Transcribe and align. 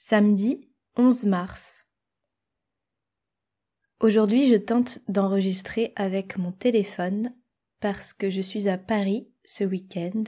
Samedi 0.00 0.60
11 0.96 1.24
mars. 1.24 1.84
Aujourd'hui 3.98 4.48
je 4.48 4.54
tente 4.54 5.00
d'enregistrer 5.08 5.92
avec 5.96 6.38
mon 6.38 6.52
téléphone 6.52 7.34
parce 7.80 8.12
que 8.12 8.30
je 8.30 8.40
suis 8.40 8.68
à 8.68 8.78
Paris 8.78 9.28
ce 9.44 9.64
week-end 9.64 10.22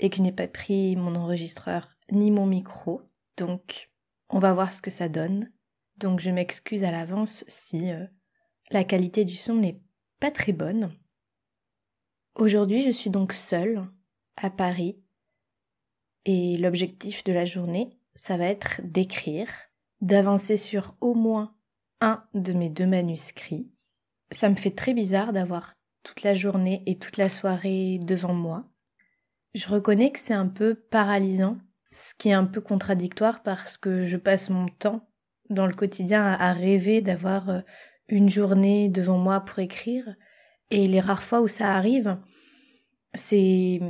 et 0.00 0.10
que 0.10 0.16
je 0.16 0.22
n'ai 0.22 0.32
pas 0.32 0.48
pris 0.48 0.96
mon 0.96 1.14
enregistreur 1.14 1.96
ni 2.10 2.32
mon 2.32 2.46
micro. 2.46 3.02
Donc 3.36 3.92
on 4.28 4.40
va 4.40 4.52
voir 4.54 4.72
ce 4.72 4.82
que 4.82 4.90
ça 4.90 5.08
donne. 5.08 5.52
Donc 5.98 6.18
je 6.18 6.30
m'excuse 6.30 6.82
à 6.82 6.90
l'avance 6.90 7.44
si 7.46 7.92
euh, 7.92 8.04
la 8.72 8.82
qualité 8.82 9.24
du 9.24 9.36
son 9.36 9.54
n'est 9.54 9.80
pas 10.18 10.32
très 10.32 10.52
bonne. 10.52 10.98
Aujourd'hui 12.34 12.82
je 12.82 12.90
suis 12.90 13.10
donc 13.10 13.32
seule 13.32 13.88
à 14.34 14.50
Paris 14.50 15.00
et 16.24 16.58
l'objectif 16.58 17.22
de 17.22 17.32
la 17.32 17.44
journée 17.44 17.88
ça 18.14 18.36
va 18.36 18.46
être 18.46 18.80
d'écrire, 18.84 19.48
d'avancer 20.00 20.56
sur 20.56 20.96
au 21.00 21.14
moins 21.14 21.54
un 22.00 22.24
de 22.34 22.52
mes 22.52 22.68
deux 22.68 22.86
manuscrits. 22.86 23.70
Ça 24.30 24.48
me 24.48 24.56
fait 24.56 24.74
très 24.74 24.94
bizarre 24.94 25.32
d'avoir 25.32 25.72
toute 26.02 26.22
la 26.22 26.34
journée 26.34 26.82
et 26.86 26.98
toute 26.98 27.16
la 27.16 27.30
soirée 27.30 27.98
devant 28.02 28.34
moi. 28.34 28.64
Je 29.54 29.68
reconnais 29.68 30.10
que 30.10 30.18
c'est 30.18 30.34
un 30.34 30.48
peu 30.48 30.74
paralysant, 30.74 31.58
ce 31.92 32.14
qui 32.14 32.30
est 32.30 32.34
un 32.34 32.46
peu 32.46 32.60
contradictoire 32.60 33.42
parce 33.42 33.76
que 33.76 34.06
je 34.06 34.16
passe 34.16 34.50
mon 34.50 34.68
temps 34.68 35.08
dans 35.50 35.66
le 35.66 35.74
quotidien 35.74 36.24
à 36.24 36.52
rêver 36.52 37.02
d'avoir 37.02 37.50
euh, 37.50 37.60
une 38.08 38.30
journée 38.30 38.88
devant 38.88 39.18
moi 39.18 39.40
pour 39.40 39.58
écrire 39.58 40.16
et 40.70 40.86
les 40.86 41.00
rares 41.00 41.22
fois 41.22 41.42
où 41.42 41.48
ça 41.48 41.74
arrive, 41.74 42.18
c'est 43.12 43.80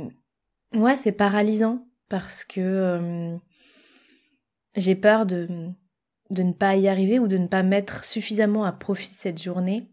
ouais, 0.75 0.97
c'est 0.97 1.13
paralysant 1.13 1.87
parce 2.09 2.43
que 2.43 2.59
euh, 2.59 3.37
j'ai 4.75 4.95
peur 4.95 5.25
de, 5.25 5.47
de 6.29 6.43
ne 6.43 6.53
pas 6.53 6.75
y 6.75 6.87
arriver 6.87 7.19
ou 7.19 7.27
de 7.27 7.37
ne 7.37 7.47
pas 7.47 7.63
mettre 7.63 8.05
suffisamment 8.05 8.65
à 8.65 8.71
profit 8.71 9.13
cette 9.13 9.41
journée. 9.41 9.89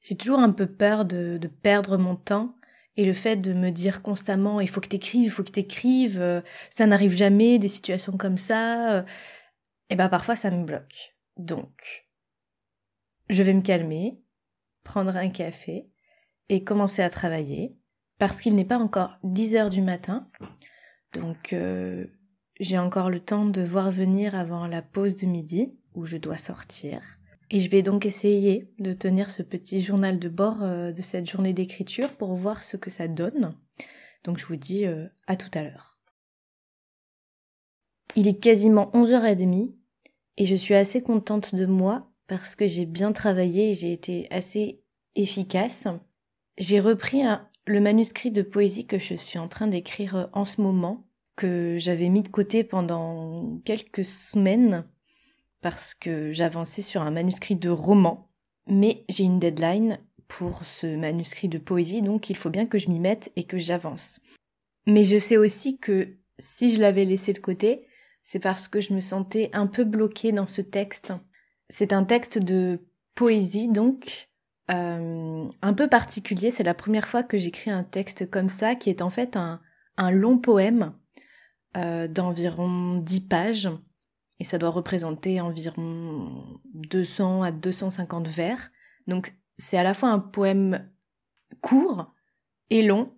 J'ai 0.00 0.16
toujours 0.16 0.40
un 0.40 0.50
peu 0.50 0.66
peur 0.66 1.04
de, 1.04 1.38
de 1.38 1.48
perdre 1.48 1.96
mon 1.96 2.16
temps 2.16 2.56
et 2.96 3.04
le 3.04 3.12
fait 3.12 3.36
de 3.36 3.52
me 3.52 3.70
dire 3.70 4.02
constamment 4.02 4.60
il 4.60 4.68
faut 4.68 4.80
que 4.80 4.88
t'écrives, 4.88 5.24
il 5.24 5.30
faut 5.30 5.44
que 5.44 5.50
t'écrives, 5.50 6.20
euh, 6.20 6.40
ça 6.70 6.86
n'arrive 6.86 7.16
jamais, 7.16 7.58
des 7.58 7.68
situations 7.68 8.16
comme 8.16 8.38
ça, 8.38 8.92
euh, 8.92 9.02
et 9.88 9.96
ben 9.96 10.08
parfois 10.08 10.36
ça 10.36 10.50
me 10.50 10.64
bloque. 10.64 11.14
Donc, 11.36 12.06
je 13.30 13.42
vais 13.42 13.54
me 13.54 13.62
calmer, 13.62 14.20
prendre 14.84 15.16
un 15.16 15.30
café 15.30 15.88
et 16.48 16.64
commencer 16.64 17.02
à 17.02 17.10
travailler 17.10 17.76
parce 18.18 18.40
qu'il 18.40 18.54
n'est 18.54 18.64
pas 18.64 18.78
encore 18.78 19.16
10 19.24 19.56
heures 19.56 19.68
du 19.70 19.80
matin. 19.80 20.28
Donc, 21.14 21.52
euh, 21.52 22.06
j'ai 22.62 22.78
encore 22.78 23.10
le 23.10 23.18
temps 23.18 23.44
de 23.44 23.60
voir 23.60 23.90
venir 23.90 24.36
avant 24.36 24.68
la 24.68 24.82
pause 24.82 25.16
de 25.16 25.26
midi 25.26 25.74
où 25.94 26.06
je 26.06 26.16
dois 26.16 26.36
sortir. 26.36 27.02
Et 27.50 27.58
je 27.58 27.68
vais 27.68 27.82
donc 27.82 28.06
essayer 28.06 28.72
de 28.78 28.92
tenir 28.92 29.30
ce 29.30 29.42
petit 29.42 29.82
journal 29.82 30.20
de 30.20 30.28
bord 30.28 30.62
euh, 30.62 30.92
de 30.92 31.02
cette 31.02 31.28
journée 31.28 31.52
d'écriture 31.52 32.14
pour 32.14 32.34
voir 32.34 32.62
ce 32.62 32.76
que 32.76 32.88
ça 32.88 33.08
donne. 33.08 33.56
Donc 34.22 34.38
je 34.38 34.46
vous 34.46 34.56
dis 34.56 34.86
euh, 34.86 35.08
à 35.26 35.34
tout 35.34 35.50
à 35.54 35.64
l'heure. 35.64 35.98
Il 38.14 38.28
est 38.28 38.38
quasiment 38.38 38.92
11h30 38.94 39.74
et 40.36 40.46
je 40.46 40.54
suis 40.54 40.74
assez 40.74 41.02
contente 41.02 41.56
de 41.56 41.66
moi 41.66 42.12
parce 42.28 42.54
que 42.54 42.68
j'ai 42.68 42.86
bien 42.86 43.12
travaillé 43.12 43.70
et 43.70 43.74
j'ai 43.74 43.92
été 43.92 44.28
assez 44.30 44.80
efficace. 45.16 45.88
J'ai 46.58 46.78
repris 46.78 47.22
le 47.66 47.80
manuscrit 47.80 48.30
de 48.30 48.42
poésie 48.42 48.86
que 48.86 49.00
je 49.00 49.14
suis 49.14 49.40
en 49.40 49.48
train 49.48 49.66
d'écrire 49.66 50.14
euh, 50.14 50.26
en 50.32 50.44
ce 50.44 50.60
moment 50.60 51.08
que 51.36 51.76
j'avais 51.78 52.08
mis 52.08 52.22
de 52.22 52.28
côté 52.28 52.64
pendant 52.64 53.60
quelques 53.64 54.04
semaines 54.04 54.84
parce 55.60 55.94
que 55.94 56.32
j'avançais 56.32 56.82
sur 56.82 57.02
un 57.02 57.10
manuscrit 57.10 57.56
de 57.56 57.70
roman. 57.70 58.28
Mais 58.66 59.04
j'ai 59.08 59.24
une 59.24 59.38
deadline 59.38 59.98
pour 60.28 60.64
ce 60.64 60.86
manuscrit 60.96 61.48
de 61.48 61.58
poésie, 61.58 62.02
donc 62.02 62.30
il 62.30 62.36
faut 62.36 62.50
bien 62.50 62.66
que 62.66 62.78
je 62.78 62.88
m'y 62.88 63.00
mette 63.00 63.32
et 63.36 63.44
que 63.44 63.58
j'avance. 63.58 64.20
Mais 64.86 65.04
je 65.04 65.18
sais 65.18 65.36
aussi 65.36 65.78
que 65.78 66.16
si 66.38 66.74
je 66.74 66.80
l'avais 66.80 67.04
laissé 67.04 67.32
de 67.32 67.38
côté, 67.38 67.86
c'est 68.24 68.38
parce 68.38 68.68
que 68.68 68.80
je 68.80 68.94
me 68.94 69.00
sentais 69.00 69.50
un 69.52 69.66
peu 69.66 69.84
bloquée 69.84 70.32
dans 70.32 70.46
ce 70.46 70.60
texte. 70.60 71.12
C'est 71.68 71.92
un 71.92 72.04
texte 72.04 72.38
de 72.38 72.80
poésie, 73.14 73.68
donc 73.68 74.28
euh, 74.70 75.48
un 75.60 75.74
peu 75.74 75.88
particulier. 75.88 76.50
C'est 76.50 76.62
la 76.62 76.74
première 76.74 77.08
fois 77.08 77.22
que 77.22 77.38
j'écris 77.38 77.70
un 77.70 77.84
texte 77.84 78.30
comme 78.30 78.48
ça, 78.48 78.74
qui 78.74 78.90
est 78.90 79.02
en 79.02 79.10
fait 79.10 79.36
un, 79.36 79.60
un 79.96 80.10
long 80.10 80.38
poème 80.38 80.94
euh, 81.76 82.06
d'environ 82.06 82.96
10 82.98 83.20
pages 83.22 83.70
et 84.38 84.44
ça 84.44 84.58
doit 84.58 84.70
représenter 84.70 85.40
environ 85.40 86.60
200 86.74 87.42
à 87.42 87.52
250 87.52 88.28
vers. 88.28 88.70
Donc 89.06 89.34
c'est 89.56 89.78
à 89.78 89.82
la 89.82 89.94
fois 89.94 90.10
un 90.10 90.18
poème 90.18 90.90
court 91.60 92.12
et 92.68 92.82
long 92.82 93.14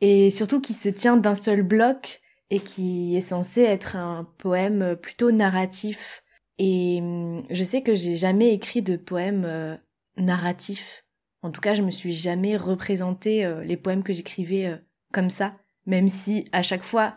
et 0.00 0.30
surtout 0.30 0.60
qui 0.60 0.74
se 0.74 0.88
tient 0.88 1.16
d'un 1.16 1.34
seul 1.34 1.62
bloc 1.62 2.20
et 2.50 2.60
qui 2.60 3.16
est 3.16 3.20
censé 3.20 3.60
être 3.60 3.94
un 3.94 4.24
poème 4.38 4.96
plutôt 4.96 5.30
narratif. 5.30 6.24
Et 6.58 6.98
hum, 7.00 7.44
je 7.50 7.62
sais 7.62 7.82
que 7.82 7.94
j'ai 7.94 8.16
jamais 8.16 8.52
écrit 8.52 8.82
de 8.82 8.96
poème 8.96 9.44
euh, 9.44 9.76
narratif. 10.16 11.04
En 11.42 11.50
tout 11.50 11.60
cas, 11.60 11.74
je 11.74 11.82
me 11.82 11.90
suis 11.90 12.12
jamais 12.14 12.56
représenté 12.56 13.44
euh, 13.44 13.62
les 13.62 13.76
poèmes 13.76 14.02
que 14.02 14.12
j'écrivais 14.12 14.80
comme 15.12 15.30
ça, 15.30 15.54
même 15.86 16.08
si 16.08 16.48
à 16.52 16.62
chaque 16.62 16.84
fois 16.84 17.16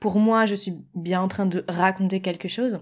pour 0.00 0.18
moi, 0.18 0.46
je 0.46 0.54
suis 0.54 0.74
bien 0.94 1.22
en 1.22 1.28
train 1.28 1.46
de 1.46 1.64
raconter 1.68 2.20
quelque 2.20 2.48
chose, 2.48 2.78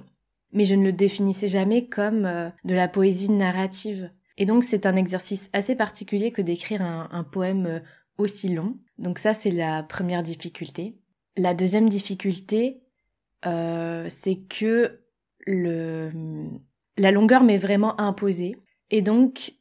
mais 0.53 0.65
je 0.65 0.75
ne 0.75 0.85
le 0.85 0.93
définissais 0.93 1.49
jamais 1.49 1.87
comme 1.89 2.27
euh, 2.27 2.51
de 2.65 2.75
la 2.75 2.89
poésie 2.89 3.31
narrative. 3.31 4.11
Et 4.39 4.47
donc 4.47 4.65
c'est 4.65 4.87
un 4.87 4.97
exercice 4.97 5.51
assez 5.53 5.75
particulier 5.75 6.33
que 6.33 6.43
d'écrire 6.43 6.83
un, 6.83 7.25
poème 7.25 7.67
euh, 7.67 7.81
aussi 8.19 8.49
long. 8.49 8.77
Donc 8.99 9.19
ça 9.19 9.35
c'est 9.35 9.51
la 9.51 9.83
première 9.83 10.23
difficulté. 10.23 10.97
La 11.37 11.55
deuxième 11.55 11.89
difficulté, 11.89 12.83
euh, 13.47 14.07
c'est 14.11 14.37
que 14.37 15.01
la 15.47 17.11
longueur 17.11 17.43
m'est 17.43 17.59
vraiment 17.59 18.01
imposée. 18.01 18.57
Et 18.91 19.03
donc, 19.03 19.55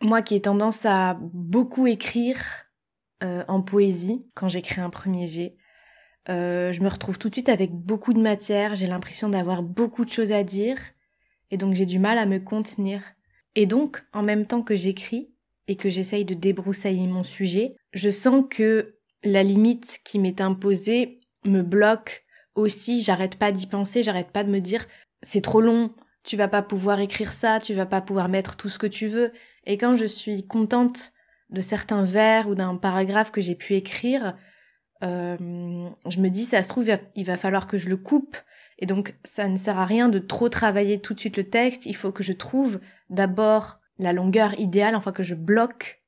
moi 0.00 0.22
qui 0.22 0.36
ai 0.36 0.40
tendance 0.40 0.84
à 0.84 1.18
beaucoup 1.20 1.86
écrire 1.88 2.38
en 3.20 3.62
poésie, 3.62 4.24
quand 4.34 4.48
j'écris 4.48 4.80
un 4.80 4.90
premier 4.90 5.26
jet, 5.26 5.56
euh, 6.28 6.72
je 6.72 6.82
me 6.82 6.88
retrouve 6.88 7.18
tout 7.18 7.28
de 7.28 7.34
suite 7.34 7.48
avec 7.48 7.72
beaucoup 7.72 8.12
de 8.12 8.20
matière, 8.20 8.74
j'ai 8.74 8.86
l'impression 8.86 9.28
d'avoir 9.28 9.62
beaucoup 9.62 10.04
de 10.04 10.10
choses 10.10 10.32
à 10.32 10.42
dire, 10.42 10.78
et 11.50 11.56
donc 11.56 11.74
j'ai 11.74 11.86
du 11.86 11.98
mal 11.98 12.18
à 12.18 12.26
me 12.26 12.38
contenir. 12.38 13.02
Et 13.54 13.66
donc, 13.66 14.04
en 14.12 14.22
même 14.22 14.46
temps 14.46 14.62
que 14.62 14.76
j'écris 14.76 15.30
et 15.68 15.76
que 15.76 15.88
j'essaye 15.88 16.24
de 16.24 16.34
débroussailler 16.34 17.06
mon 17.06 17.22
sujet, 17.22 17.74
je 17.92 18.10
sens 18.10 18.44
que 18.50 18.96
la 19.24 19.42
limite 19.42 20.00
qui 20.04 20.18
m'est 20.18 20.40
imposée 20.40 21.20
me 21.44 21.62
bloque 21.62 22.24
aussi, 22.54 23.02
j'arrête 23.02 23.36
pas 23.36 23.52
d'y 23.52 23.66
penser, 23.66 24.02
j'arrête 24.02 24.30
pas 24.30 24.44
de 24.44 24.50
me 24.50 24.60
dire 24.60 24.86
c'est 25.22 25.40
trop 25.40 25.60
long, 25.60 25.94
tu 26.22 26.36
vas 26.36 26.48
pas 26.48 26.62
pouvoir 26.62 27.00
écrire 27.00 27.32
ça, 27.32 27.60
tu 27.60 27.74
vas 27.74 27.86
pas 27.86 28.00
pouvoir 28.00 28.28
mettre 28.28 28.56
tout 28.56 28.68
ce 28.68 28.78
que 28.78 28.86
tu 28.86 29.06
veux. 29.06 29.32
Et 29.64 29.78
quand 29.78 29.96
je 29.96 30.04
suis 30.06 30.46
contente 30.46 31.12
de 31.50 31.60
certains 31.60 32.02
vers 32.02 32.48
ou 32.48 32.54
d'un 32.54 32.76
paragraphe 32.76 33.30
que 33.30 33.40
j'ai 33.40 33.54
pu 33.54 33.74
écrire, 33.74 34.36
euh, 35.02 35.88
je 36.10 36.20
me 36.20 36.28
dis, 36.28 36.44
ça 36.44 36.62
se 36.62 36.68
trouve, 36.68 36.88
il 37.14 37.24
va 37.24 37.36
falloir 37.36 37.66
que 37.66 37.78
je 37.78 37.88
le 37.88 37.96
coupe. 37.96 38.36
Et 38.78 38.86
donc, 38.86 39.14
ça 39.24 39.48
ne 39.48 39.56
sert 39.56 39.78
à 39.78 39.86
rien 39.86 40.08
de 40.08 40.18
trop 40.18 40.48
travailler 40.48 41.00
tout 41.00 41.14
de 41.14 41.20
suite 41.20 41.36
le 41.36 41.48
texte. 41.48 41.86
Il 41.86 41.96
faut 41.96 42.12
que 42.12 42.22
je 42.22 42.32
trouve 42.32 42.80
d'abord 43.08 43.80
la 43.98 44.12
longueur 44.12 44.58
idéale, 44.60 44.96
enfin 44.96 45.12
que 45.12 45.22
je 45.22 45.34
bloque 45.34 46.02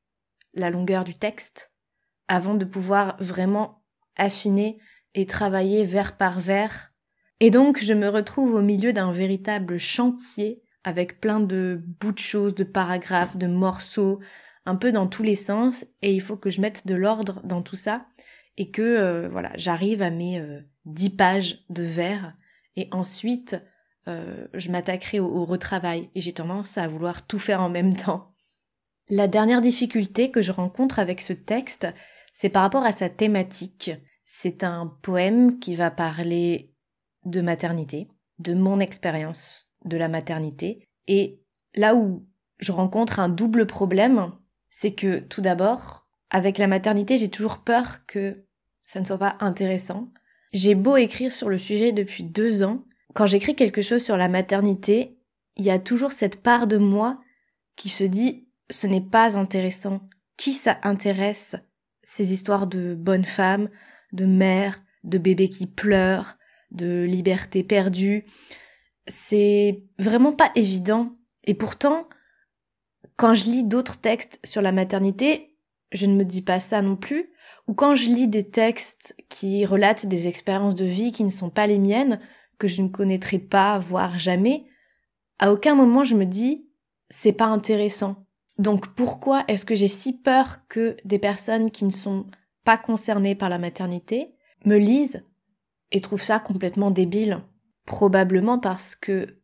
la 0.55 0.71
longueur 0.71 1.05
du 1.05 1.15
texte, 1.15 1.73
avant 2.27 2.55
de 2.55 2.65
pouvoir 2.65 3.17
vraiment 3.21 3.83
affiner 4.17 4.79
et 5.15 5.27
travailler 5.27 5.85
vers 5.85 6.17
par 6.17 6.41
vers. 6.41 6.93
Et 7.41 7.51
donc, 7.51 7.79
je 7.83 7.95
me 7.95 8.09
retrouve 8.09 8.55
au 8.55 8.63
milieu 8.63 8.93
d'un 8.93 9.13
véritable 9.13 9.79
chantier 9.79 10.63
avec 10.85 11.21
plein 11.21 11.41
de 11.41 11.81
bouts 12.01 12.13
de 12.13 12.19
choses, 12.19 12.55
de 12.55 12.65
paragraphes, 12.65 13.37
de 13.37 13.47
morceaux, 13.47 14.21
un 14.67 14.77
peu 14.77 14.93
dans 14.93 15.07
tous 15.07 15.23
les 15.23 15.35
sens, 15.35 15.87
et 16.03 16.13
il 16.13 16.21
faut 16.21 16.37
que 16.37 16.51
je 16.51 16.61
mette 16.61 16.87
de 16.87 16.95
l'ordre 16.95 17.41
dans 17.45 17.63
tout 17.63 17.77
ça 17.77 18.07
et 18.59 18.71
que 18.71 18.83
euh, 18.83 19.29
voilà, 19.31 19.53
j'arrive 19.55 20.03
à 20.03 20.11
mes 20.11 20.39
euh, 20.39 20.61
dix 20.85 21.11
10 21.11 21.17
pages 21.17 21.65
de 21.71 21.85
vers 21.85 22.35
et 22.77 22.89
ensuite 22.91 23.57
euh, 24.09 24.47
je 24.53 24.71
m'attaquerai 24.71 25.21
au, 25.21 25.45
retravail 25.45 26.11
et 26.15 26.21
j'ai 26.21 26.33
tendance 26.33 26.77
à 26.77 26.89
vouloir 26.89 27.27
tout 27.27 27.39
faire 27.39 27.63
en 27.63 27.71
même 27.71 27.95
temps. 27.95 28.35
La 29.09 29.29
dernière 29.29 29.63
difficulté 29.63 30.31
que 30.31 30.43
je 30.43 30.53
rencontre 30.53 30.99
avec 30.99 31.21
ce 31.21 31.33
texte, 31.33 31.87
c'est 32.35 32.49
par 32.49 32.63
rapport 32.63 32.85
à 32.85 32.93
sa 32.93 33.09
thématique. 33.09 33.93
C'est 34.25 34.65
un 34.65 34.87
poème 35.03 35.59
qui 35.61 35.75
va 35.75 35.91
parler 35.91 36.75
de 37.25 37.41
maternité, 37.41 38.09
de 38.39 38.55
mon 38.55 38.81
expérience 38.81 39.71
de 39.85 39.97
la 39.97 40.09
maternité 40.09 40.85
et 41.07 41.41
là 41.75 41.95
où 41.95 42.27
je 42.59 42.73
rencontre 42.73 43.21
un 43.21 43.29
double 43.29 43.67
problème, 43.67 44.33
c'est 44.69 44.95
que 44.95 45.21
tout 45.21 45.41
d'abord, 45.41 46.09
avec 46.31 46.59
la 46.59 46.67
maternité, 46.67 47.19
j'ai 47.19 47.31
toujours 47.31 47.59
peur 47.59 48.05
que 48.07 48.48
ça 48.89 49.01
ne 49.01 49.05
soit 49.05 49.19
pas 49.19 49.37
intéressant. 49.41 50.09
J'ai 50.53 50.75
beau 50.75 50.97
écrire 50.97 51.31
sur 51.31 51.51
le 51.51 51.59
sujet 51.59 51.93
depuis 51.93 52.25
deux 52.25 52.63
ans, 52.63 52.85
quand 53.15 53.27
j'écris 53.27 53.55
quelque 53.55 53.83
chose 53.83 54.03
sur 54.03 54.17
la 54.17 54.29
maternité, 54.29 55.19
il 55.57 55.65
y 55.65 55.71
a 55.71 55.79
toujours 55.79 56.13
cette 56.13 56.43
part 56.43 56.67
de 56.67 56.79
moi 56.79 57.21
qui 57.77 57.91
se 57.91 58.05
dit 58.05 58.49
ce 58.71 58.87
n'est 58.87 59.03
pas 59.03 59.37
intéressant. 59.37 60.09
Qui 60.39 60.55
ça 60.55 60.79
intéresse? 60.83 61.57
Ces 62.03 62.33
histoires 62.33 62.67
de 62.67 62.95
bonnes 62.95 63.25
femmes, 63.25 63.69
de 64.13 64.25
mères, 64.25 64.83
de 65.05 65.19
bébés 65.19 65.51
qui 65.51 65.67
pleurent, 65.67 66.39
de 66.71 67.03
liberté 67.03 67.63
perdue 67.63 68.25
C'est 69.07 69.83
vraiment 69.99 70.33
pas 70.33 70.51
évident. 70.55 71.13
Et 71.45 71.55
pourtant, 71.55 72.09
quand 73.17 73.35
je 73.35 73.45
lis 73.45 73.65
d'autres 73.65 74.01
textes 74.01 74.41
sur 74.45 74.63
la 74.63 74.73
maternité, 74.73 75.57
je 75.93 76.07
ne 76.07 76.15
me 76.15 76.25
dis 76.25 76.43
pas 76.43 76.61
ça 76.61 76.81
non 76.81 76.97
plus. 76.97 77.31
Ou 77.69 77.75
quand 77.75 77.95
je 77.95 78.09
lis 78.09 78.27
des 78.27 78.49
textes 78.49 79.15
qui 79.29 79.65
relatent 79.67 80.07
des 80.07 80.27
expériences 80.27 80.75
de 80.75 80.87
vie 80.87 81.13
qui 81.13 81.23
ne 81.23 81.31
sont 81.31 81.51
pas 81.51 81.67
les 81.67 81.79
miennes, 81.79 82.19
que 82.59 82.67
je 82.67 82.83
ne 82.83 82.89
connaîtrai 82.89 83.39
pas, 83.39 83.79
voire 83.79 84.19
jamais, 84.19 84.65
à 85.39 85.53
aucun 85.53 85.75
moment 85.75 86.03
je 86.03 86.17
me 86.17 86.25
dis 86.25 86.67
c'est 87.11 87.33
pas 87.33 87.47
intéressant. 87.47 88.27
Donc 88.59 88.89
pourquoi 88.95 89.45
est-ce 89.49 89.65
que 89.65 89.75
j'ai 89.75 89.89
si 89.89 90.13
peur 90.13 90.61
que 90.69 90.97
des 91.05 91.19
personnes 91.19 91.71
qui 91.71 91.85
ne 91.85 91.91
sont 91.91 92.27
pas 92.65 92.79
concernées 92.79 93.35
par 93.35 93.49
la 93.49 93.59
maternité 93.59 94.35
me 94.65 94.77
lisent 94.77 95.23
et 95.93 96.01
trouvent 96.01 96.23
ça 96.23 96.41
complètement 96.41 96.91
débile? 96.91 97.43
Probablement 97.85 98.59
parce 98.59 98.95
que 98.95 99.39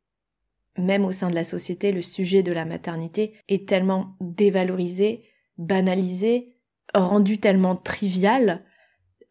même 0.77 1.05
au 1.05 1.13
sein 1.13 1.31
de 1.31 1.35
la 1.35 1.45
société, 1.45 1.93
le 1.93 2.03
sujet 2.03 2.43
de 2.43 2.53
la 2.53 2.65
maternité 2.65 3.35
est 3.49 3.69
tellement 3.69 4.17
dévalorisé, 4.21 5.25
banalisé, 5.57 6.54
rendu 6.95 7.39
tellement 7.39 7.77
trivial, 7.77 8.65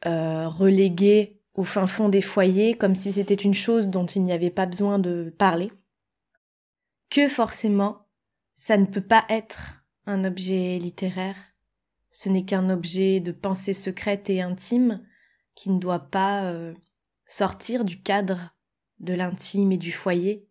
euh, 0.05 0.47
relégué 0.47 1.39
au 1.53 1.63
fin 1.63 1.87
fond 1.87 2.09
des 2.09 2.21
foyers 2.21 2.75
comme 2.75 2.95
si 2.95 3.13
c'était 3.13 3.33
une 3.33 3.53
chose 3.53 3.87
dont 3.87 4.05
il 4.05 4.23
n'y 4.23 4.33
avait 4.33 4.49
pas 4.49 4.65
besoin 4.65 4.99
de 4.99 5.33
parler, 5.37 5.71
que 7.09 7.29
forcément 7.29 8.07
ça 8.55 8.77
ne 8.77 8.85
peut 8.85 9.01
pas 9.01 9.25
être 9.29 9.83
un 10.05 10.25
objet 10.25 10.77
littéraire, 10.79 11.37
ce 12.11 12.29
n'est 12.29 12.45
qu'un 12.45 12.69
objet 12.69 13.19
de 13.19 13.31
pensée 13.31 13.73
secrète 13.73 14.29
et 14.29 14.41
intime 14.41 15.01
qui 15.55 15.69
ne 15.69 15.79
doit 15.79 16.11
pas 16.11 16.45
euh, 16.45 16.73
sortir 17.25 17.85
du 17.85 18.01
cadre 18.01 18.55
de 18.99 19.13
l'intime 19.13 19.71
et 19.71 19.77
du 19.77 19.91
foyer, 19.91 20.47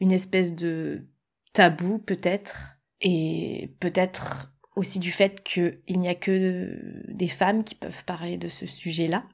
une 0.00 0.12
espèce 0.12 0.52
de 0.52 1.06
tabou 1.52 1.98
peut-être, 1.98 2.80
et 3.00 3.74
peut-être 3.80 4.52
aussi 4.80 4.98
du 4.98 5.12
fait 5.12 5.42
qu'il 5.42 5.80
n'y 5.88 6.08
a 6.08 6.14
que 6.14 6.78
des 7.08 7.28
femmes 7.28 7.64
qui 7.64 7.74
peuvent 7.74 8.04
parler 8.04 8.38
de 8.38 8.48
ce 8.48 8.66
sujet-là. 8.66 9.24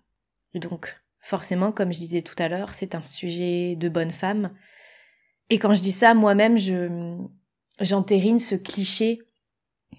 Et 0.55 0.59
donc, 0.59 1.01
forcément, 1.21 1.71
comme 1.71 1.93
je 1.93 2.01
disais 2.01 2.23
tout 2.23 2.35
à 2.39 2.49
l'heure, 2.49 2.75
c'est 2.75 2.97
un 2.97 3.05
sujet 3.05 3.77
de 3.77 3.89
bonne 3.89 4.11
femme. 4.11 4.51
Et 5.49 5.61
quand 5.61 5.73
je 5.73 5.83
dis 5.83 5.93
ça, 5.93 6.15
moi-même, 6.15 6.59
je, 6.59 7.17
j'entérine 7.81 8.41
ce 8.41 8.57
cliché 8.57 9.21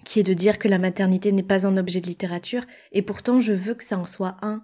qui 0.04 0.20
est 0.20 0.24
de 0.24 0.34
dire 0.34 0.58
que 0.58 0.68
la 0.68 0.78
maternité 0.78 1.32
n'est 1.32 1.42
pas 1.42 1.66
un 1.66 1.78
objet 1.78 2.02
de 2.02 2.06
littérature, 2.06 2.66
et 2.92 3.00
pourtant 3.00 3.40
je 3.40 3.54
veux 3.54 3.74
que 3.74 3.84
ça 3.84 3.98
en 3.98 4.06
soit 4.06 4.36
un. 4.42 4.62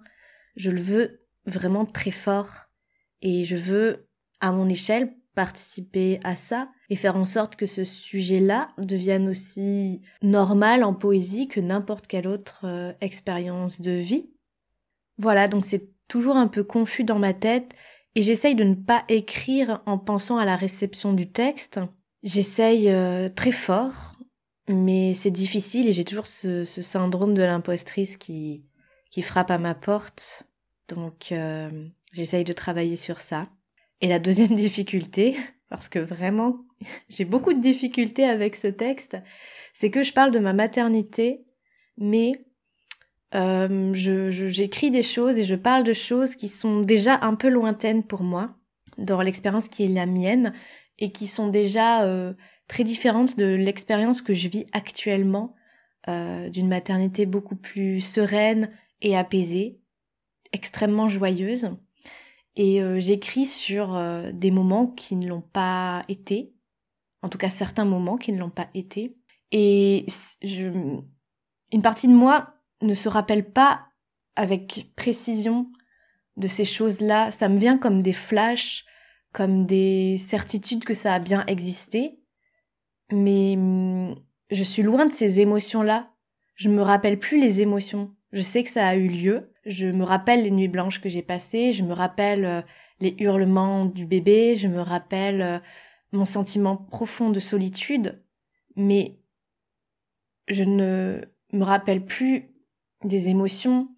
Je 0.55 0.69
le 0.69 0.81
veux 0.81 1.25
vraiment 1.47 1.85
très 1.85 2.11
fort, 2.11 2.51
et 3.23 3.43
je 3.43 3.55
veux, 3.55 4.07
à 4.39 4.51
mon 4.51 4.69
échelle, 4.69 5.15
participer 5.33 6.19
à 6.23 6.35
ça 6.35 6.69
et 6.89 6.95
faire 6.95 7.15
en 7.15 7.25
sorte 7.25 7.55
que 7.55 7.65
ce 7.65 7.83
sujet-là 7.83 8.67
devienne 8.77 9.29
aussi 9.29 10.01
normal 10.21 10.83
en 10.83 10.93
poésie 10.93 11.47
que 11.47 11.59
n'importe 11.59 12.07
quelle 12.07 12.27
autre 12.27 12.61
euh, 12.65 12.93
expérience 13.01 13.81
de 13.81 13.91
vie. 13.91 14.29
Voilà, 15.17 15.47
donc 15.47 15.65
c'est 15.65 15.89
toujours 16.07 16.35
un 16.35 16.47
peu 16.47 16.63
confus 16.63 17.03
dans 17.03 17.19
ma 17.19 17.33
tête 17.33 17.73
et 18.15 18.21
j'essaye 18.21 18.55
de 18.55 18.63
ne 18.63 18.75
pas 18.75 19.03
écrire 19.09 19.81
en 19.85 19.97
pensant 19.97 20.37
à 20.37 20.45
la 20.45 20.55
réception 20.55 21.13
du 21.13 21.29
texte. 21.29 21.79
J'essaye 22.23 22.89
euh, 22.89 23.29
très 23.29 23.51
fort, 23.51 24.13
mais 24.67 25.13
c'est 25.13 25.31
difficile 25.31 25.87
et 25.87 25.93
j'ai 25.93 26.05
toujours 26.05 26.27
ce, 26.27 26.65
syndrome 26.65 27.33
de 27.33 27.43
l'impostrice 27.43 28.17
qui, 28.17 28.63
qui 29.11 29.21
frappe 29.21 29.51
à 29.51 29.57
ma 29.57 29.75
porte. 29.75 30.43
Donc 30.87 31.31
euh, 31.31 31.87
j'essaye 32.13 32.43
de 32.43 32.53
travailler 32.53 32.95
sur 32.95 33.21
ça. 33.21 33.49
Et 34.01 34.07
la 34.07 34.19
deuxième 34.19 34.55
difficulté, 34.55 35.35
parce 35.69 35.89
que 35.89 35.99
vraiment 35.99 36.57
j'ai 37.09 37.25
beaucoup 37.25 37.53
de 37.53 37.61
difficultés 37.61 38.25
avec 38.25 38.55
ce 38.55 38.67
texte, 38.67 39.17
c'est 39.73 39.91
que 39.91 40.03
je 40.03 40.13
parle 40.13 40.31
de 40.31 40.39
ma 40.39 40.53
maternité, 40.53 41.45
mais 41.97 42.33
euh, 43.33 43.91
j'écris 43.93 44.91
des 44.91 45.03
choses 45.03 45.37
et 45.37 45.45
je 45.45 45.55
parle 45.55 45.83
de 45.83 45.93
choses 45.93 46.35
qui 46.35 46.47
sont 46.47 46.81
déjà 46.81 47.19
un 47.21 47.35
peu 47.35 47.49
lointaines 47.49 48.03
pour 48.03 48.23
moi, 48.23 48.55
dans 48.97 49.21
l'expérience 49.21 49.67
qui 49.67 49.83
est 49.83 49.89
la 49.89 50.05
mienne, 50.05 50.53
et 50.99 51.11
qui 51.11 51.27
sont 51.27 51.49
déjà 51.49 52.03
euh, 52.03 52.33
très 52.67 52.83
différentes 52.83 53.37
de 53.37 53.45
l'expérience 53.45 54.21
que 54.21 54.33
je 54.33 54.47
vis 54.47 54.65
actuellement, 54.71 55.55
euh, 56.07 56.49
d'une 56.49 56.67
maternité 56.67 57.25
beaucoup 57.25 57.55
plus 57.55 57.99
sereine 57.99 58.71
et 59.01 59.17
apaisée, 59.17 59.79
extrêmement 60.53 61.09
joyeuse. 61.09 61.71
Et 62.55 62.81
euh, 62.81 62.99
j'écris 62.99 63.45
sur 63.45 63.95
euh, 63.95 64.31
des 64.31 64.51
moments 64.51 64.87
qui 64.87 65.15
ne 65.15 65.27
l'ont 65.27 65.41
pas 65.41 66.03
été, 66.07 66.53
en 67.21 67.29
tout 67.29 67.37
cas 67.37 67.49
certains 67.49 67.85
moments 67.85 68.17
qui 68.17 68.31
ne 68.31 68.39
l'ont 68.39 68.49
pas 68.49 68.69
été. 68.73 69.17
Et 69.51 70.05
je... 70.41 70.67
une 71.71 71.81
partie 71.81 72.07
de 72.07 72.13
moi 72.13 72.55
ne 72.81 72.93
se 72.93 73.09
rappelle 73.09 73.51
pas 73.51 73.87
avec 74.35 74.91
précision 74.95 75.71
de 76.37 76.47
ces 76.47 76.65
choses-là. 76.65 77.31
Ça 77.31 77.49
me 77.49 77.57
vient 77.57 77.77
comme 77.77 78.01
des 78.01 78.13
flashs, 78.13 78.85
comme 79.33 79.65
des 79.65 80.17
certitudes 80.19 80.85
que 80.85 80.93
ça 80.93 81.13
a 81.13 81.19
bien 81.19 81.45
existé. 81.47 82.19
Mais 83.11 83.55
hum, 83.57 84.15
je 84.49 84.63
suis 84.63 84.83
loin 84.83 85.05
de 85.05 85.13
ces 85.13 85.39
émotions-là. 85.39 86.11
Je 86.55 86.69
me 86.69 86.81
rappelle 86.81 87.19
plus 87.19 87.39
les 87.39 87.61
émotions. 87.61 88.15
Je 88.31 88.41
sais 88.41 88.63
que 88.63 88.69
ça 88.69 88.87
a 88.87 88.95
eu 88.95 89.07
lieu. 89.07 89.51
Je 89.65 89.87
me 89.87 90.03
rappelle 90.03 90.43
les 90.43 90.51
nuits 90.51 90.67
blanches 90.67 91.01
que 91.01 91.09
j'ai 91.09 91.23
passées. 91.23 91.71
Je 91.71 91.83
me 91.83 91.93
rappelle 91.93 92.45
euh, 92.45 92.61
les 92.99 93.15
hurlements 93.19 93.85
du 93.85 94.05
bébé. 94.05 94.55
Je 94.55 94.67
me 94.67 94.79
rappelle 94.79 95.41
euh, 95.41 95.59
mon 96.11 96.25
sentiment 96.25 96.77
profond 96.77 97.29
de 97.31 97.39
solitude. 97.39 98.23
Mais 98.75 99.19
je 100.47 100.63
ne 100.63 101.21
me 101.51 101.63
rappelle 101.63 102.05
plus 102.05 102.51
des 103.03 103.29
émotions 103.29 103.89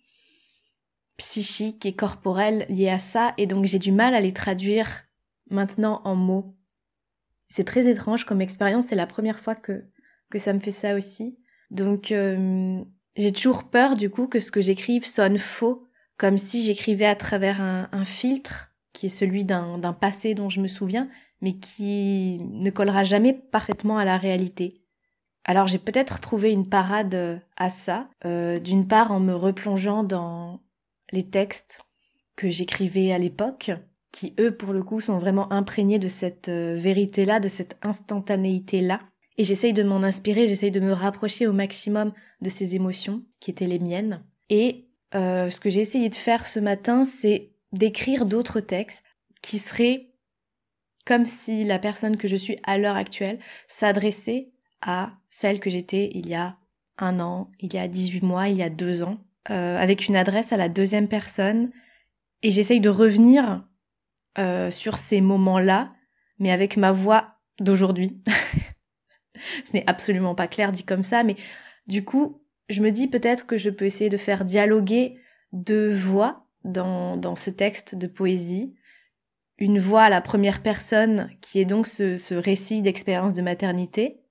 psychiques 1.18 1.86
et 1.86 1.96
corporelles 1.96 2.66
liées 2.70 2.90
à 2.90 3.00
ça. 3.00 3.34
Et 3.38 3.46
donc 3.46 3.66
j'ai 3.66 3.80
du 3.80 3.92
mal 3.92 4.16
à 4.16 4.22
les 4.22 4.34
traduire 4.34 5.04
maintenant 5.50 6.02
en 6.06 6.16
mots. 6.16 6.56
C'est 7.50 7.66
très 7.66 7.90
étrange 7.90 8.26
comme 8.26 8.42
expérience. 8.42 8.86
C'est 8.88 8.96
la 8.96 9.08
première 9.08 9.40
fois 9.40 9.56
que, 9.56 9.86
que 10.30 10.40
ça 10.40 10.54
me 10.54 10.60
fait 10.60 10.72
ça 10.72 10.96
aussi. 10.96 11.38
Donc 11.72 12.12
euh, 12.12 12.82
j'ai 13.18 13.32
toujours 13.32 13.64
peur 13.66 13.96
du 13.96 14.10
coup 14.10 14.28
que 14.28 14.40
ce 14.40 14.52
que 14.52 14.62
j'écrive 14.62 15.06
sonne 15.06 15.38
faux, 15.38 15.88
comme 16.18 16.38
si 16.38 16.64
j'écrivais 16.64 17.06
à 17.06 17.16
travers 17.16 17.62
un, 17.62 18.06
filtre 18.06 18.72
qui 18.94 19.08
est 19.08 19.10
celui 19.10 19.44
d'un 19.44 19.94
passé 19.94 20.34
dont 20.34 20.50
je 20.50 20.62
me 20.62 20.68
souviens, 20.68 21.10
mais 21.42 21.58
qui 21.58 22.40
ne 22.52 22.70
collera 22.70 23.04
jamais 23.04 23.34
parfaitement 23.34 23.98
à 23.98 24.06
la 24.06 24.18
réalité. 24.18 24.82
Alors 25.46 25.68
j'ai 25.68 25.80
peut-être 25.80 26.20
trouvé 26.20 26.52
une 26.52 26.68
parade 26.68 27.16
euh, 27.16 27.38
à 27.56 27.70
ça, 27.70 28.10
euh, 28.26 28.60
d'une 28.60 28.88
part 28.88 29.12
en 29.14 29.22
me 29.22 29.34
replongeant 29.34 30.04
dans 30.04 30.60
les 31.14 31.30
textes 31.30 31.80
que 32.36 32.50
j'écrivais 32.50 33.14
à 33.14 33.18
l'époque, 33.18 33.72
qui 34.12 34.36
eux 34.40 34.56
pour 34.56 34.74
le 34.74 34.84
coup 34.84 35.00
sont 35.00 35.20
vraiment 35.20 35.52
imprégnés 35.54 36.00
de 36.00 36.10
cette 36.10 36.50
euh, 36.50 36.76
vérité-là, 36.76 37.40
de 37.40 37.48
cette 37.48 37.78
instantanéité-là, 37.82 39.00
et 39.38 39.44
j'essaye 39.44 39.74
de 39.74 39.84
m'en 39.84 40.04
inspirer, 40.04 40.48
j'essaye 40.48 40.72
de 40.72 40.80
me 40.80 40.94
rapprocher 40.94 41.48
au 41.48 41.54
maximum 41.54 42.14
de 42.42 42.50
ces 42.50 42.76
émotions 42.76 43.24
qui 43.40 43.52
étaient 43.52 43.68
les 43.68 43.80
miennes. 43.80 44.24
Et 44.50 44.88
euh, 45.16 45.50
ce 45.50 45.60
que 45.60 45.70
j'ai 45.70 45.82
essayé 45.82 46.10
de 46.10 46.16
faire 46.16 46.46
ce 46.46 46.60
matin, 46.60 47.06
c'est 47.06 47.52
d'écrire 47.72 48.26
d'autres 48.26 48.60
textes 48.60 49.06
qui 49.42 49.60
seraient 49.60 50.08
comme 51.06 51.26
si 51.26 51.64
la 51.64 51.80
personne 51.80 52.18
que 52.18 52.28
je 52.28 52.36
suis 52.36 52.58
à 52.64 52.78
l'heure 52.78 52.98
actuelle 52.98 53.40
s'adressait 53.68 54.50
à 54.82 55.14
celle 55.30 55.60
que 55.60 55.70
j'étais 55.70 56.10
il 56.14 56.28
y 56.28 56.36
a 56.36 56.58
un 56.98 57.20
an, 57.20 57.52
il 57.60 57.74
y 57.74 57.78
a 57.78 57.88
18 57.88 58.24
mois, 58.24 58.50
il 58.50 58.58
y 58.58 58.64
a 58.64 58.70
deux 58.70 59.04
ans, 59.04 59.20
euh, 59.50 59.78
avec 59.78 60.08
une 60.08 60.16
adresse 60.16 60.52
à 60.52 60.58
la 60.58 60.68
deuxième 60.68 61.08
personne. 61.08 61.72
Et 62.44 62.52
j'essaye 62.52 62.82
de 62.82 62.90
revenir 62.90 63.64
euh, 64.38 64.70
sur 64.72 64.98
ces 64.98 65.22
moments-là, 65.22 65.94
mais 66.40 66.52
avec 66.52 66.76
ma 66.76 66.92
voix 66.92 67.36
d'aujourd'hui. 67.60 68.22
Ce 69.66 69.74
n'est 69.74 69.84
absolument 69.88 70.36
pas 70.36 70.48
clair 70.48 70.72
dit 70.72 70.84
comme 70.84 71.04
ça, 71.04 71.24
mais 71.24 71.36
du 71.88 72.04
coup, 72.04 72.42
je 72.70 72.82
me 72.82 72.92
dis 72.92 73.08
peut-être 73.08 73.46
que 73.46 73.58
je 73.58 73.70
peux 73.70 73.86
essayer 73.86 74.10
de 74.10 74.18
faire 74.18 74.46
dialoguer 74.46 75.20
deux 75.54 75.92
voix 75.92 76.46
dans, 76.64 77.36
ce 77.36 77.50
texte 77.50 77.96
de 77.96 78.08
poésie. 78.08 78.76
Une 79.58 79.80
voix 79.80 80.04
à 80.04 80.10
la 80.10 80.22
première 80.22 80.62
personne 80.62 81.32
qui 81.42 81.60
est 81.60 81.66
donc 81.66 81.88
ce, 81.88 82.18
ce 82.18 82.36
récit 82.36 82.82
d'expérience 82.82 83.34
de 83.34 83.42
maternité, 83.42 84.22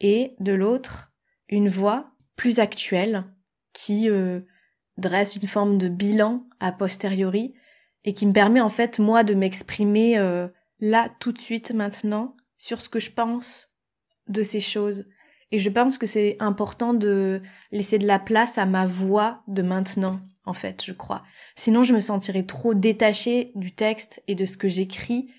et 0.00 0.34
de 0.40 0.52
l'autre, 0.52 1.12
une 1.48 1.68
voix 1.68 2.10
plus 2.36 2.58
actuelle 2.58 3.24
qui 3.72 4.10
euh, 4.10 4.40
dresse 4.98 5.36
une 5.36 5.48
forme 5.48 5.78
de 5.78 5.88
bilan 5.88 6.46
a 6.60 6.72
posteriori 6.72 7.54
et 8.04 8.14
qui 8.14 8.26
me 8.26 8.32
permet 8.32 8.60
en 8.60 8.68
fait 8.68 8.98
moi 8.98 9.24
de 9.24 9.34
m'exprimer 9.34 10.18
euh, 10.18 10.48
là 10.80 11.10
tout 11.18 11.32
de 11.32 11.40
suite 11.40 11.72
maintenant 11.72 12.36
sur 12.56 12.80
ce 12.80 12.88
que 12.88 13.00
je 13.00 13.10
pense 13.10 13.70
de 14.28 14.42
ces 14.42 14.60
choses. 14.60 15.04
Et 15.52 15.58
je 15.58 15.70
pense 15.70 15.98
que 15.98 16.06
c'est 16.06 16.36
important 16.40 16.92
de 16.92 17.40
laisser 17.70 17.98
de 17.98 18.06
la 18.06 18.18
place 18.18 18.58
à 18.58 18.66
ma 18.66 18.84
voix 18.84 19.42
de 19.46 19.62
maintenant, 19.62 20.20
en 20.44 20.54
fait, 20.54 20.82
je 20.84 20.92
crois. 20.92 21.22
Sinon, 21.54 21.84
je 21.84 21.94
me 21.94 22.00
sentirais 22.00 22.42
trop 22.42 22.74
détachée 22.74 23.52
du 23.54 23.72
texte 23.74 24.22
et 24.26 24.34
de 24.34 24.44
ce 24.44 24.56
que 24.56 24.68
j'écris, 24.68 25.30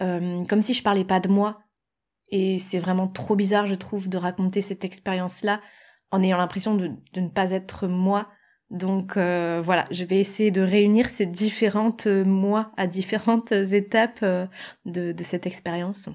euh, 0.00 0.44
comme 0.46 0.62
si 0.62 0.74
je 0.74 0.82
parlais 0.82 1.04
pas 1.04 1.20
de 1.20 1.28
moi. 1.28 1.60
Et 2.30 2.58
c'est 2.58 2.80
vraiment 2.80 3.06
trop 3.06 3.36
bizarre, 3.36 3.66
je 3.66 3.74
trouve, 3.74 4.08
de 4.08 4.16
raconter 4.16 4.60
cette 4.60 4.84
expérience-là 4.84 5.60
en 6.10 6.22
ayant 6.22 6.38
l'impression 6.38 6.74
de, 6.74 6.90
ne 7.16 7.28
pas 7.28 7.52
être 7.52 7.86
moi. 7.86 8.28
Donc 8.70 9.16
euh, 9.16 9.60
voilà, 9.62 9.84
je 9.92 10.04
vais 10.04 10.18
essayer 10.18 10.50
de 10.50 10.62
réunir 10.62 11.10
ces 11.10 11.26
différentes 11.26 12.06
euh, 12.06 12.24
moi 12.24 12.72
à 12.76 12.88
différentes 12.88 13.52
étapes 13.72 14.24
de, 14.24 15.12
de 15.12 15.22
cette 15.22 15.46
expérience. 15.46 16.08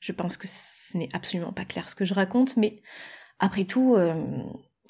Je 0.00 0.12
pense 0.12 0.36
que 0.36 0.46
ce 0.92 0.98
n'est 0.98 1.08
absolument 1.12 1.52
pas 1.52 1.64
clair 1.64 1.88
ce 1.88 1.94
que 1.94 2.04
je 2.04 2.14
raconte, 2.14 2.56
mais 2.56 2.80
après 3.38 3.64
tout, 3.64 3.96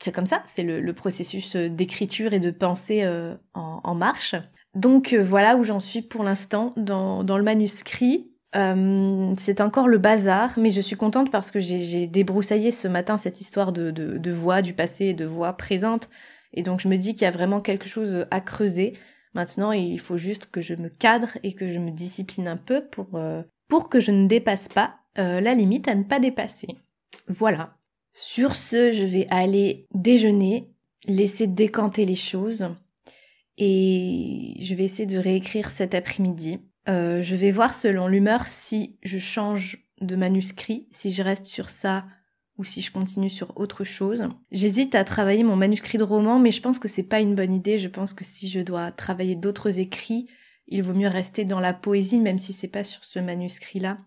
c'est 0.00 0.12
comme 0.12 0.26
ça, 0.26 0.42
c'est 0.46 0.62
le, 0.62 0.92
processus 0.92 1.56
d'écriture 1.56 2.32
et 2.32 2.40
de 2.40 2.50
pensée 2.50 3.06
en, 3.54 3.94
marche. 3.94 4.34
Donc 4.74 5.12
voilà 5.14 5.56
où 5.56 5.64
j'en 5.64 5.80
suis 5.80 6.02
pour 6.02 6.22
l'instant 6.22 6.72
dans, 6.76 7.22
le 7.22 7.42
manuscrit. 7.42 8.30
Euh, 8.56 9.34
c'est 9.36 9.60
encore 9.60 9.88
le 9.88 9.98
bazar, 9.98 10.58
mais 10.58 10.70
je 10.70 10.80
suis 10.80 10.96
contente 10.96 11.30
parce 11.30 11.50
que 11.50 11.60
j'ai 11.60 12.06
débroussaillé 12.06 12.70
ce 12.70 12.88
matin 12.88 13.18
cette 13.18 13.40
histoire 13.40 13.72
de, 13.72 14.30
voix 14.30 14.62
du 14.62 14.72
passé 14.72 15.06
et 15.06 15.14
de 15.14 15.26
voix 15.26 15.52
présente. 15.54 16.08
Et 16.54 16.62
donc 16.62 16.80
je 16.80 16.88
me 16.88 16.96
dis 16.96 17.14
qu'il 17.14 17.22
y 17.22 17.28
a 17.28 17.30
vraiment 17.30 17.60
quelque 17.60 17.88
chose 17.88 18.26
à 18.30 18.40
creuser. 18.40 18.94
Maintenant, 19.34 19.72
il 19.72 20.00
faut 20.00 20.16
juste 20.16 20.46
que 20.50 20.62
je 20.62 20.74
me 20.74 20.88
cadre 20.88 21.36
et 21.42 21.54
que 21.54 21.70
je 21.72 21.78
me 21.78 21.90
discipline 21.90 22.48
un 22.48 22.56
peu 22.56 22.86
pour, 22.86 23.14
euh, 23.14 23.42
pour 23.68 23.88
que 23.90 24.00
je 24.00 24.10
ne 24.10 24.26
dépasse 24.26 24.68
pas 24.68 24.96
euh, 25.18 25.40
la 25.40 25.54
limite 25.54 25.88
à 25.88 25.94
ne 25.94 26.04
pas 26.04 26.20
dépasser. 26.20 26.68
Voilà. 27.28 27.76
Sur 28.14 28.54
ce, 28.54 28.92
je 28.92 29.04
vais 29.04 29.26
aller 29.30 29.86
déjeuner, 29.94 30.68
laisser 31.06 31.46
décanter 31.46 32.04
les 32.04 32.16
choses 32.16 32.68
et 33.58 34.56
je 34.60 34.74
vais 34.74 34.84
essayer 34.84 35.06
de 35.06 35.18
réécrire 35.18 35.70
cet 35.70 35.94
après-midi. 35.94 36.60
Euh, 36.88 37.20
je 37.22 37.36
vais 37.36 37.50
voir 37.50 37.74
selon 37.74 38.06
l'humeur 38.06 38.46
si 38.46 38.96
je 39.02 39.18
change 39.18 39.84
de 40.00 40.16
manuscrit, 40.16 40.86
si 40.90 41.10
je 41.10 41.22
reste 41.22 41.46
sur 41.46 41.70
ça 41.70 42.06
ou 42.56 42.64
si 42.64 42.80
je 42.80 42.90
continue 42.90 43.30
sur 43.30 43.56
autre 43.56 43.84
chose. 43.84 44.28
J'hésite 44.50 44.94
à 44.94 45.04
travailler 45.04 45.44
mon 45.44 45.56
manuscrit 45.56 45.98
de 45.98 46.04
roman, 46.04 46.38
mais 46.38 46.50
je 46.50 46.60
pense 46.60 46.78
que 46.78 46.88
c'est 46.88 47.04
pas 47.04 47.20
une 47.20 47.34
bonne 47.34 47.52
idée. 47.52 47.78
Je 47.78 47.88
pense 47.88 48.14
que 48.14 48.24
si 48.24 48.48
je 48.48 48.60
dois 48.60 48.90
travailler 48.90 49.36
d'autres 49.36 49.78
écrits, 49.78 50.26
il 50.66 50.82
vaut 50.82 50.94
mieux 50.94 51.08
rester 51.08 51.44
dans 51.44 51.60
la 51.60 51.72
poésie, 51.72 52.20
même 52.20 52.38
si 52.38 52.52
c'est 52.52 52.68
pas 52.68 52.84
sur 52.84 53.04
ce 53.04 53.18
manuscrit-là, 53.18 53.98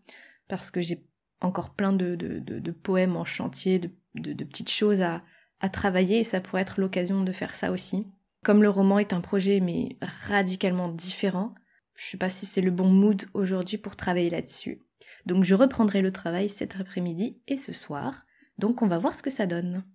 parce 0.52 0.70
que 0.70 0.82
j'ai 0.82 1.02
encore 1.40 1.74
plein 1.74 1.94
de, 1.94 2.72
poèmes 2.84 3.16
en 3.16 3.24
chantier, 3.24 3.80
de, 3.80 4.44
petites 4.44 4.70
choses 4.70 5.02
à, 5.02 5.24
travailler, 5.72 6.20
et 6.20 6.24
ça 6.26 6.42
pourrait 6.42 6.64
être 6.64 6.82
l'occasion 6.82 7.24
de 7.24 7.32
faire 7.32 7.56
ça 7.56 7.72
aussi. 7.72 8.06
Comme 8.44 8.62
le 8.62 8.70
roman 8.70 9.00
est 9.00 9.14
un 9.14 9.22
projet 9.22 9.62
mais 9.62 9.96
radicalement 10.02 10.90
différent, 10.90 11.56
je 11.96 12.10
sais 12.10 12.18
pas 12.18 12.30
si 12.30 12.46
c'est 12.46 12.62
le 12.62 12.72
bon 12.72 12.90
mood 12.90 13.24
aujourd'hui 13.34 13.78
pour 13.78 13.96
travailler 13.96 14.30
là-dessus. 14.30 14.82
Donc 15.26 15.46
je 15.46 15.56
reprendrai 15.56 16.02
le 16.02 16.12
travail 16.12 16.50
cet 16.50 16.78
après-midi 16.78 17.40
et 17.48 17.56
ce 17.56 17.72
soir. 17.72 18.26
Donc 18.58 18.82
on 18.82 18.88
va 18.88 18.98
voir 18.98 19.16
ce 19.16 19.22
que 19.22 19.30
ça 19.30 19.46
donne. 19.46 19.86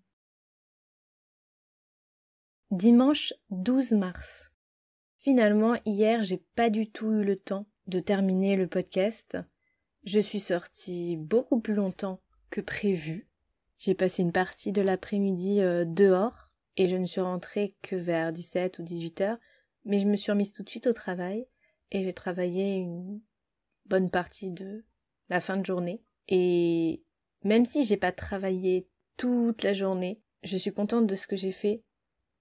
Dimanche 2.71 3.35
12 3.51 3.93
mars. 3.93 4.53
Finalement, 5.19 5.77
hier, 5.85 6.25
j'ai 6.25 6.43
pas 6.55 6.71
du 6.71 6.91
tout 6.91 7.11
eu 7.11 7.25
le 7.25 7.37
temps 7.37 7.67
de 7.89 7.99
terminer 7.99 8.57
le 8.57 8.69
podcast. 8.69 9.37
Je 10.07 10.21
suis 10.21 10.39
sortie 10.39 11.17
beaucoup 11.17 11.61
plus 11.61 11.75
longtemps 11.75 12.21
que 12.51 12.61
prévu. 12.61 13.29
J'ai 13.77 13.97
passé 13.97 14.23
une 14.23 14.31
partie 14.31 14.71
de 14.71 14.81
l'après-midi 14.81 15.61
euh, 15.61 15.85
dehors 15.85 16.53
et 16.77 16.89
je 16.89 16.95
ne 16.95 17.07
suis 17.07 17.21
rentrée 17.21 17.77
que 17.83 17.97
vers 17.97 18.33
17 18.33 18.79
ou 18.79 18.85
18 18.85 19.21
heures, 19.23 19.39
mais 19.85 19.99
je 19.99 20.07
me 20.07 20.15
suis 20.15 20.31
remise 20.31 20.53
tout 20.53 20.63
de 20.63 20.71
suite 20.71 20.87
au 20.87 20.93
travail 20.93 21.49
et 21.91 22.05
j'ai 22.05 22.13
travaillé 22.13 22.75
une 22.75 23.21
bonne 23.87 24.09
partie 24.09 24.53
de 24.53 24.85
la 25.29 25.41
fin 25.41 25.57
de 25.57 25.67
journée. 25.67 26.05
Et 26.29 27.03
même 27.43 27.65
si 27.65 27.83
j'ai 27.83 27.97
pas 27.97 28.13
travaillé 28.13 28.89
toute 29.17 29.65
la 29.65 29.75
journée, 29.75 30.23
je 30.45 30.57
suis 30.57 30.73
contente 30.73 31.09
de 31.09 31.17
ce 31.17 31.27
que 31.27 31.37
j'ai 31.37 31.53
fait. 31.53 31.83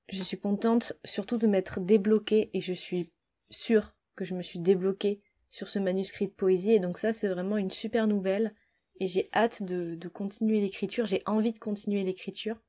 Je 0.09 0.21
suis 0.21 0.39
contente 0.39 0.93
surtout 1.03 1.37
de 1.37 1.47
m'être 1.47 1.79
débloquée 1.79 2.51
et 2.53 2.61
je 2.61 2.73
suis 2.73 3.11
sûre 3.49 3.95
que 4.15 4.23
je 4.23 4.35
me 4.35 4.43
suis 4.43 4.59
débloquée 4.59 5.23
sur 5.49 5.69
ce 5.69 5.79
manuscrit 5.79 6.27
de 6.27 6.33
poésie 6.33 6.73
et 6.73 6.79
donc 6.79 6.97
ça 6.97 7.13
c'est 7.13 7.27
vraiment 7.27 7.57
une 7.57 7.71
super 7.71 8.07
nouvelle 8.07 8.53
et 8.99 9.07
j'ai 9.07 9.29
hâte 9.33 9.63
de, 9.63 9.95
de 9.95 10.07
continuer 10.07 10.61
l'écriture, 10.61 11.05
j'ai 11.05 11.21
envie 11.25 11.53
de 11.53 11.59
continuer 11.59 12.03
l'écriture. 12.03 12.61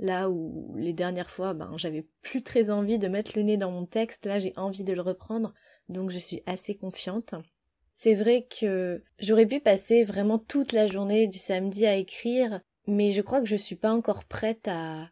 Là 0.00 0.28
où 0.28 0.74
les 0.76 0.92
dernières 0.92 1.30
fois, 1.30 1.54
ben, 1.54 1.74
j'avais 1.76 2.08
plus 2.20 2.42
très 2.42 2.68
envie 2.68 2.98
de 2.98 3.06
mettre 3.06 3.32
le 3.36 3.42
nez 3.42 3.56
dans 3.56 3.70
mon 3.70 3.86
texte, 3.86 4.26
là 4.26 4.40
j'ai 4.40 4.52
envie 4.56 4.82
de 4.82 4.92
le 4.92 5.02
reprendre 5.02 5.54
donc 5.88 6.10
je 6.10 6.18
suis 6.18 6.42
assez 6.46 6.74
confiante. 6.74 7.34
C'est 7.92 8.14
vrai 8.14 8.46
que 8.48 9.04
j'aurais 9.18 9.46
pu 9.46 9.60
passer 9.60 10.04
vraiment 10.04 10.38
toute 10.38 10.72
la 10.72 10.86
journée 10.86 11.28
du 11.28 11.38
samedi 11.38 11.86
à 11.86 11.94
écrire, 11.94 12.60
mais 12.86 13.12
je 13.12 13.22
crois 13.22 13.40
que 13.40 13.46
je 13.46 13.56
suis 13.56 13.76
pas 13.76 13.92
encore 13.92 14.24
prête 14.24 14.66
à, 14.66 15.10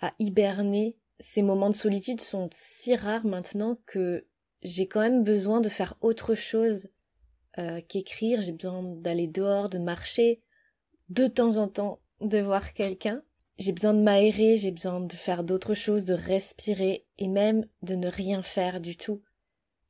à 0.00 0.14
hiberner. 0.18 0.96
Ces 1.18 1.42
moments 1.42 1.70
de 1.70 1.76
solitude 1.76 2.20
sont 2.20 2.50
si 2.52 2.94
rares 2.94 3.26
maintenant 3.26 3.78
que 3.86 4.26
j'ai 4.64 4.88
quand 4.88 5.00
même 5.00 5.24
besoin 5.24 5.60
de 5.60 5.68
faire 5.68 5.94
autre 6.00 6.34
chose 6.34 6.88
euh, 7.58 7.80
qu'écrire. 7.86 8.42
J'ai 8.42 8.52
besoin 8.52 8.82
d'aller 8.82 9.28
dehors, 9.28 9.68
de 9.68 9.78
marcher, 9.78 10.42
de 11.10 11.26
temps 11.26 11.58
en 11.58 11.68
temps 11.68 12.00
de 12.20 12.38
voir 12.38 12.72
quelqu'un. 12.72 13.22
J'ai 13.58 13.72
besoin 13.72 13.94
de 13.94 14.00
m'aérer, 14.00 14.56
j'ai 14.56 14.72
besoin 14.72 15.00
de 15.00 15.12
faire 15.12 15.44
d'autres 15.44 15.74
choses, 15.74 16.04
de 16.04 16.14
respirer 16.14 17.06
et 17.18 17.28
même 17.28 17.66
de 17.82 17.94
ne 17.94 18.08
rien 18.08 18.42
faire 18.42 18.80
du 18.80 18.96
tout 18.96 19.22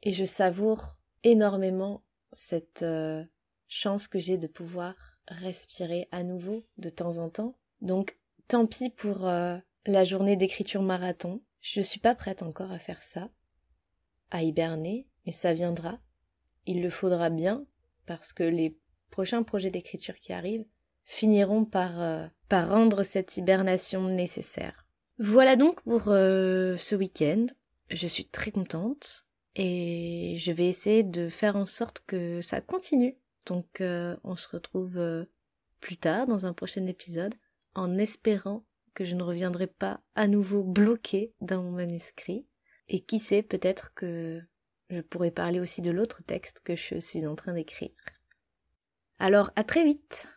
et 0.05 0.13
je 0.13 0.25
savoure 0.25 0.99
énormément 1.25 2.05
cette 2.33 2.83
euh, 2.83 3.25
chance 3.67 4.07
que 4.07 4.19
j'ai 4.19 4.37
de 4.37 4.47
pouvoir 4.47 4.95
respirer 5.27 6.07
à 6.13 6.23
nouveau 6.23 6.65
de 6.77 6.91
temps 6.91 7.19
en 7.19 7.31
temps. 7.31 7.57
Donc 7.81 8.17
tant 8.47 8.67
pis 8.67 8.91
pour 8.91 9.27
euh, 9.27 9.57
la 9.87 10.05
journée 10.05 10.37
d'écriture 10.37 10.83
marathon. 10.83 11.43
Je 11.61 11.81
suis 11.81 12.01
pas 12.01 12.15
prête 12.15 12.43
encore 12.43 12.71
à 12.71 12.79
faire 12.79 13.01
ça, 13.03 13.31
à 14.31 14.43
hiberner, 14.43 15.07
mais 15.27 15.33
ça 15.33 15.55
viendra. 15.55 15.99
Il 16.67 16.83
le 16.83 16.91
faudra 16.91 17.31
bien 17.31 17.65
parce 18.07 18.33
que 18.33 18.43
les 18.43 18.77
prochains 19.11 19.43
projets 19.43 19.71
d'écriture 19.71 20.17
qui 20.17 20.33
arrivent 20.33 20.67
finiront 21.05 21.65
par, 21.65 22.01
euh, 22.01 22.27
par 22.49 22.71
rendre 22.71 23.03
cette 23.03 23.37
hibernation 23.37 24.09
nécessaire. 24.09 24.87
Voilà 25.19 25.57
donc 25.57 25.83
pour 25.83 26.05
ce 26.05 26.95
week-end. 26.95 27.47
Je 27.91 28.07
suis 28.07 28.25
très 28.25 28.51
contente 28.51 29.27
et 29.57 30.37
je 30.39 30.53
vais 30.53 30.67
essayer 30.67 31.05
de 31.05 31.29
faire 31.29 31.57
en 31.57 31.67
sorte 31.67 32.03
que 32.07 32.41
ça 32.41 32.61
continue. 32.61 33.17
Donc 33.47 33.81
euh, 33.81 34.17
on 34.25 34.37
se 34.37 34.49
retrouve 34.49 34.97
euh, 34.97 35.27
plus 35.81 35.97
tard 35.97 36.27
dans 36.27 36.47
un 36.47 36.53
prochain 36.53 36.87
épisode 36.87 37.35
en 37.75 37.99
espérant 37.99 38.65
que 38.95 39.05
je 39.05 39.15
ne 39.15 39.23
reviendrai 39.23 39.67
pas 39.67 40.01
à 40.15 40.29
nouveau 40.29 40.63
bloqué 40.63 41.35
dans 41.41 41.63
mon 41.63 41.73
manuscrit. 41.73 42.47
Et 42.89 43.01
qui 43.01 43.19
sait, 43.19 43.43
peut-être 43.43 43.95
que 43.95 44.43
je 44.91 45.01
pourrais 45.01 45.31
parler 45.31 45.61
aussi 45.61 45.83
de 45.83 45.91
l'autre 45.91 46.23
texte 46.23 46.61
que 46.61 46.77
je 46.77 46.99
suis 47.01 47.27
en 47.27 47.35
train 47.35 47.55
d'écrire. 47.55 47.91
Alors 49.19 49.51
à 49.57 49.65
très 49.65 49.85
vite 49.85 50.29